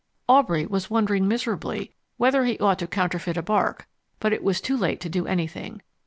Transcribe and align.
Aubrey 0.27 0.65
was 0.65 0.89
wondering 0.89 1.27
miserably 1.27 1.93
whether 2.17 2.43
he 2.43 2.57
ought 2.57 2.79
to 2.79 2.87
counterfeit 2.87 3.37
a 3.37 3.43
bark, 3.43 3.87
but 4.19 4.33
it 4.33 4.43
was 4.43 4.59
too 4.59 4.75
late 4.75 4.99
to 5.01 5.09
do 5.09 5.27
anything. 5.27 5.83